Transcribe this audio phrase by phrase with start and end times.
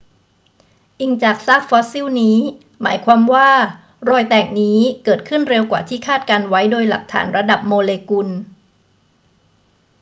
[0.99, 2.37] อิงจากซากฟอสซิลนี้
[2.81, 3.47] หมายความว่า
[4.09, 8.27] รอยแตกนี้เกิดขึ้นเร็วกว่าที่คาดการณ์ไว้โดยหลักฐานระดับโมเลกุล